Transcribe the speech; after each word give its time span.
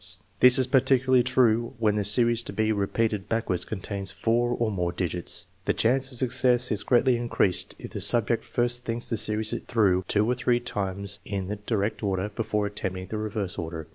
This 0.39 0.57
is 0.57 0.65
particularly 0.65 1.21
true 1.21 1.75
when 1.77 1.93
the 1.93 2.03
series 2.03 2.41
to 2.45 2.53
be 2.53 2.71
repeated 2.71 3.29
backwards 3.29 3.65
contains 3.65 4.09
four 4.09 4.49
or 4.49 4.71
more 4.71 4.91
digits. 4.91 5.45
The 5.65 5.75
chance 5.75 6.11
of 6.11 6.17
success 6.17 6.71
is 6.71 6.81
greatly 6.81 7.15
increased 7.17 7.75
if 7.77 7.91
the 7.91 8.01
sub 8.01 8.29
ject 8.29 8.43
first 8.43 8.83
thinks 8.83 9.11
the 9.11 9.17
series 9.17 9.53
through 9.67 10.05
two 10.07 10.25
or 10.27 10.33
three 10.33 10.59
times 10.59 11.19
in 11.23 11.49
the 11.49 11.57
direct 11.57 12.01
order 12.01 12.29
before 12.29 12.65
attempting 12.65 13.09
the 13.09 13.19
reverse 13.19 13.59
order. 13.59 13.85